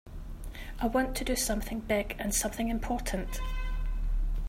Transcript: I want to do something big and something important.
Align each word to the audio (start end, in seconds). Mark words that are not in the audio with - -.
I 0.79 0.87
want 0.87 1.15
to 1.17 1.23
do 1.23 1.35
something 1.35 1.81
big 1.81 2.15
and 2.17 2.33
something 2.33 2.69
important. 2.69 3.39